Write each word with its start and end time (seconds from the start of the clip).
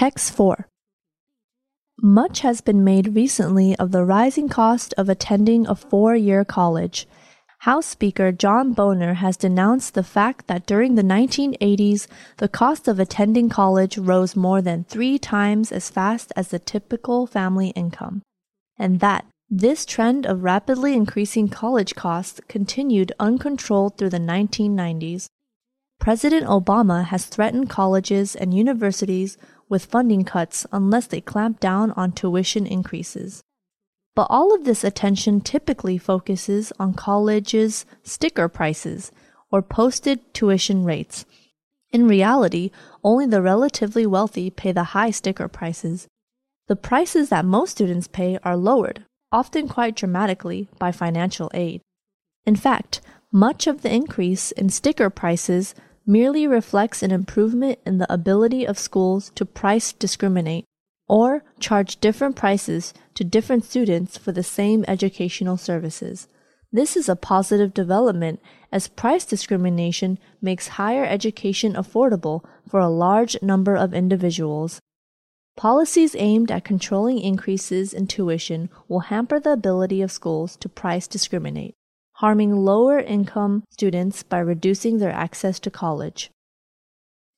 Text 0.00 0.32
4 0.32 0.66
Much 2.00 2.40
has 2.40 2.62
been 2.62 2.82
made 2.82 3.14
recently 3.14 3.76
of 3.76 3.90
the 3.90 4.02
rising 4.02 4.48
cost 4.48 4.94
of 4.96 5.10
attending 5.10 5.66
a 5.66 5.74
four 5.74 6.16
year 6.16 6.42
college. 6.42 7.06
House 7.68 7.84
Speaker 7.84 8.32
John 8.32 8.72
Boehner 8.72 9.12
has 9.12 9.36
denounced 9.36 9.92
the 9.92 10.02
fact 10.02 10.46
that 10.46 10.64
during 10.64 10.94
the 10.94 11.02
1980s, 11.02 12.06
the 12.38 12.48
cost 12.48 12.88
of 12.88 12.98
attending 12.98 13.50
college 13.50 13.98
rose 13.98 14.34
more 14.34 14.62
than 14.62 14.84
three 14.84 15.18
times 15.18 15.70
as 15.70 15.90
fast 15.90 16.32
as 16.34 16.48
the 16.48 16.58
typical 16.58 17.26
family 17.26 17.68
income, 17.76 18.22
and 18.78 19.00
that 19.00 19.26
this 19.50 19.84
trend 19.84 20.24
of 20.24 20.44
rapidly 20.44 20.94
increasing 20.94 21.46
college 21.46 21.94
costs 21.94 22.40
continued 22.48 23.12
uncontrolled 23.20 23.98
through 23.98 24.08
the 24.08 24.18
1990s. 24.18 25.28
President 26.00 26.46
Obama 26.46 27.04
has 27.04 27.26
threatened 27.26 27.68
colleges 27.68 28.34
and 28.34 28.54
universities 28.54 29.36
with 29.68 29.84
funding 29.84 30.24
cuts 30.24 30.66
unless 30.72 31.06
they 31.06 31.20
clamp 31.20 31.60
down 31.60 31.90
on 31.90 32.10
tuition 32.10 32.66
increases. 32.66 33.42
But 34.16 34.26
all 34.30 34.54
of 34.54 34.64
this 34.64 34.82
attention 34.82 35.42
typically 35.42 35.98
focuses 35.98 36.72
on 36.80 36.94
colleges' 36.94 37.84
sticker 38.02 38.48
prices 38.48 39.12
or 39.52 39.60
posted 39.60 40.32
tuition 40.32 40.84
rates. 40.84 41.26
In 41.92 42.08
reality, 42.08 42.70
only 43.04 43.26
the 43.26 43.42
relatively 43.42 44.06
wealthy 44.06 44.48
pay 44.48 44.72
the 44.72 44.94
high 44.94 45.10
sticker 45.10 45.48
prices. 45.48 46.08
The 46.66 46.76
prices 46.76 47.28
that 47.28 47.44
most 47.44 47.72
students 47.72 48.08
pay 48.08 48.38
are 48.42 48.56
lowered, 48.56 49.04
often 49.30 49.68
quite 49.68 49.96
dramatically, 49.96 50.66
by 50.78 50.92
financial 50.92 51.50
aid. 51.52 51.82
In 52.46 52.56
fact, 52.56 53.02
much 53.30 53.66
of 53.66 53.82
the 53.82 53.92
increase 53.92 54.50
in 54.52 54.70
sticker 54.70 55.10
prices 55.10 55.74
merely 56.06 56.46
reflects 56.46 57.02
an 57.02 57.10
improvement 57.10 57.78
in 57.86 57.98
the 57.98 58.12
ability 58.12 58.64
of 58.64 58.78
schools 58.78 59.30
to 59.34 59.44
price 59.44 59.92
discriminate 59.92 60.64
or 61.08 61.42
charge 61.58 61.96
different 62.00 62.36
prices 62.36 62.94
to 63.14 63.24
different 63.24 63.64
students 63.64 64.16
for 64.16 64.32
the 64.32 64.42
same 64.42 64.84
educational 64.86 65.56
services. 65.56 66.28
This 66.72 66.96
is 66.96 67.08
a 67.08 67.16
positive 67.16 67.74
development 67.74 68.40
as 68.70 68.86
price 68.86 69.24
discrimination 69.24 70.18
makes 70.40 70.78
higher 70.78 71.04
education 71.04 71.74
affordable 71.74 72.44
for 72.68 72.78
a 72.78 72.88
large 72.88 73.36
number 73.42 73.74
of 73.74 73.92
individuals. 73.92 74.80
Policies 75.56 76.14
aimed 76.16 76.52
at 76.52 76.64
controlling 76.64 77.18
increases 77.18 77.92
in 77.92 78.06
tuition 78.06 78.70
will 78.88 79.00
hamper 79.00 79.40
the 79.40 79.52
ability 79.52 80.00
of 80.00 80.12
schools 80.12 80.56
to 80.58 80.68
price 80.68 81.08
discriminate 81.08 81.74
harming 82.20 82.54
lower 82.54 82.98
income 82.98 83.64
students 83.70 84.22
by 84.22 84.38
reducing 84.38 84.98
their 84.98 85.10
access 85.10 85.58
to 85.58 85.70
college. 85.70 86.30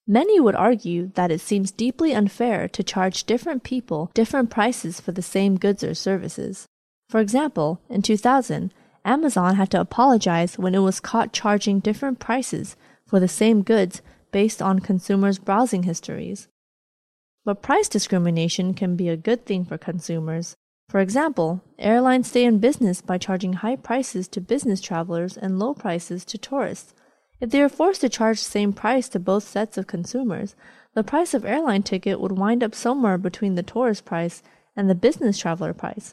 Many 0.08 0.40
would 0.40 0.56
argue 0.56 1.12
that 1.14 1.30
it 1.30 1.40
seems 1.40 1.70
deeply 1.70 2.12
unfair 2.12 2.66
to 2.66 2.82
charge 2.82 3.22
different 3.22 3.62
people 3.62 4.10
different 4.12 4.50
prices 4.50 5.00
for 5.00 5.12
the 5.12 5.22
same 5.22 5.56
goods 5.56 5.84
or 5.84 5.94
services. 5.94 6.66
For 7.08 7.20
example, 7.20 7.80
in 7.88 8.02
2000, 8.02 8.74
Amazon 9.04 9.54
had 9.54 9.70
to 9.70 9.80
apologize 9.80 10.58
when 10.58 10.74
it 10.74 10.80
was 10.80 10.98
caught 10.98 11.32
charging 11.32 11.78
different 11.78 12.18
prices 12.18 12.74
for 13.06 13.20
the 13.20 13.28
same 13.28 13.62
goods 13.62 14.02
based 14.32 14.60
on 14.60 14.80
consumers' 14.80 15.38
browsing 15.38 15.84
histories. 15.84 16.48
But 17.44 17.62
price 17.62 17.88
discrimination 17.88 18.74
can 18.74 18.96
be 18.96 19.08
a 19.08 19.16
good 19.16 19.46
thing 19.46 19.64
for 19.64 19.78
consumers 19.78 20.56
for 20.92 21.00
example, 21.00 21.62
airlines 21.78 22.28
stay 22.28 22.44
in 22.44 22.58
business 22.58 23.00
by 23.00 23.16
charging 23.16 23.54
high 23.54 23.76
prices 23.76 24.28
to 24.28 24.42
business 24.42 24.78
travelers 24.78 25.38
and 25.38 25.58
low 25.58 25.72
prices 25.72 26.22
to 26.26 26.36
tourists. 26.36 26.92
If 27.40 27.48
they 27.48 27.62
are 27.62 27.70
forced 27.70 28.02
to 28.02 28.10
charge 28.10 28.36
the 28.40 28.50
same 28.50 28.74
price 28.74 29.08
to 29.08 29.18
both 29.18 29.42
sets 29.42 29.78
of 29.78 29.86
consumers, 29.86 30.54
the 30.92 31.02
price 31.02 31.32
of 31.32 31.46
airline 31.46 31.82
ticket 31.82 32.20
would 32.20 32.32
wind 32.32 32.62
up 32.62 32.74
somewhere 32.74 33.16
between 33.16 33.54
the 33.54 33.62
tourist 33.62 34.04
price 34.04 34.42
and 34.76 34.90
the 34.90 34.94
business 34.94 35.38
traveler 35.38 35.72
price. 35.72 36.12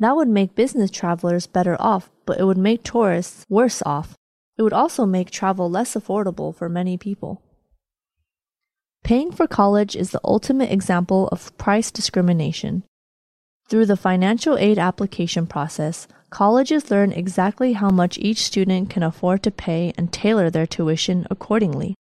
That 0.00 0.16
would 0.16 0.26
make 0.26 0.56
business 0.56 0.90
travelers 0.90 1.46
better 1.46 1.76
off, 1.78 2.10
but 2.24 2.40
it 2.40 2.44
would 2.46 2.58
make 2.58 2.82
tourists 2.82 3.46
worse 3.48 3.80
off. 3.86 4.16
It 4.58 4.62
would 4.62 4.72
also 4.72 5.06
make 5.06 5.30
travel 5.30 5.70
less 5.70 5.94
affordable 5.94 6.52
for 6.52 6.68
many 6.68 6.98
people. 6.98 7.44
Paying 9.04 9.30
for 9.30 9.46
college 9.46 9.94
is 9.94 10.10
the 10.10 10.20
ultimate 10.24 10.72
example 10.72 11.28
of 11.28 11.56
price 11.58 11.92
discrimination. 11.92 12.82
Through 13.68 13.86
the 13.86 13.96
financial 13.96 14.56
aid 14.58 14.78
application 14.78 15.46
process, 15.46 16.06
colleges 16.30 16.90
learn 16.90 17.10
exactly 17.10 17.72
how 17.72 17.90
much 17.90 18.16
each 18.18 18.44
student 18.44 18.90
can 18.90 19.02
afford 19.02 19.42
to 19.42 19.50
pay 19.50 19.92
and 19.98 20.12
tailor 20.12 20.50
their 20.50 20.66
tuition 20.66 21.26
accordingly. 21.30 21.96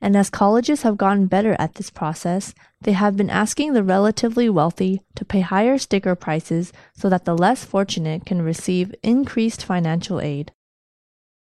And 0.00 0.16
as 0.16 0.30
colleges 0.30 0.80
have 0.80 0.96
gotten 0.96 1.26
better 1.26 1.54
at 1.58 1.74
this 1.74 1.90
process, 1.90 2.54
they 2.80 2.92
have 2.92 3.18
been 3.18 3.28
asking 3.28 3.74
the 3.74 3.82
relatively 3.82 4.48
wealthy 4.48 5.02
to 5.16 5.26
pay 5.26 5.40
higher 5.40 5.76
sticker 5.76 6.14
prices 6.14 6.72
so 6.96 7.10
that 7.10 7.26
the 7.26 7.36
less 7.36 7.62
fortunate 7.66 8.24
can 8.24 8.40
receive 8.40 8.94
increased 9.02 9.62
financial 9.62 10.18
aid. 10.18 10.52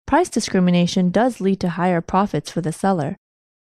Price 0.05 0.27
discrimination 0.27 1.11
does 1.11 1.39
lead 1.39 1.61
to 1.61 1.69
higher 1.69 2.01
profits 2.01 2.51
for 2.51 2.59
the 2.59 2.73
seller, 2.73 3.15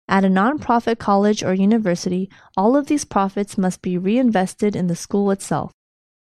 at 0.08 0.24
a 0.24 0.28
nonprofit 0.28 0.98
college 0.98 1.42
or 1.42 1.52
university, 1.52 2.30
all 2.56 2.76
of 2.76 2.86
these 2.86 3.04
profits 3.04 3.58
must 3.58 3.82
be 3.82 3.98
reinvested 3.98 4.76
in 4.76 4.86
the 4.86 4.94
school 4.94 5.30
itself. 5.30 5.72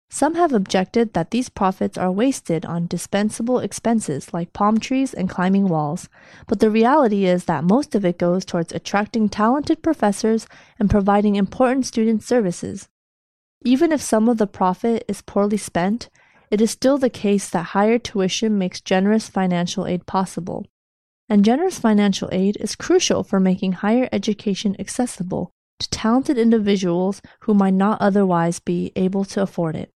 Some 0.10 0.36
have 0.36 0.54
objected 0.54 1.14
that 1.14 1.32
these 1.32 1.50
profits 1.50 1.98
are 1.98 2.12
wasted 2.12 2.66
on 2.66 2.88
dispensable 2.88 3.60
expenses 3.60 4.34
like 4.34 4.54
palm 4.54 4.80
trees 4.80 5.14
and 5.14 5.30
climbing 5.30 5.68
walls, 5.68 6.10
but 6.48 6.60
the 6.60 6.70
reality 6.70 7.26
is 7.26 7.46
that 7.46 7.64
most 7.64 7.96
of 7.96 8.06
it 8.06 8.18
goes 8.18 8.46
towards 8.46 8.72
attracting 8.72 9.30
talented 9.30 9.84
professors 9.84 10.48
and 10.80 10.90
providing 10.90 11.36
important 11.36 11.86
student 11.86 12.24
services. 12.24 12.88
Even 13.64 13.92
if 13.92 14.02
some 14.02 14.30
of 14.30 14.38
the 14.38 14.48
profit 14.48 15.04
is 15.08 15.22
poorly 15.22 15.58
spent, 15.58 16.10
it 16.50 16.62
is 16.62 16.72
still 16.72 16.98
the 16.98 17.10
case 17.10 17.50
that 17.50 17.74
higher 17.74 18.00
tuition 18.00 18.58
makes 18.58 18.82
generous 18.82 19.28
financial 19.28 19.88
aid 19.88 20.06
possible 20.06 20.66
and 21.28 21.46
generous 21.46 21.80
financial 21.80 22.30
aid 22.32 22.58
is 22.60 22.76
crucial 22.76 23.24
for 23.24 23.40
making 23.40 23.74
higher 23.74 24.08
education 24.12 24.76
accessible 24.80 25.52
to 25.80 25.90
talented 25.90 26.38
individuals 26.38 27.22
who 27.42 27.54
might 27.54 27.74
not 27.74 28.02
otherwise 28.02 28.60
be 28.60 28.92
able 28.96 29.26
to 29.26 29.42
afford 29.42 29.76
it. 29.76 29.92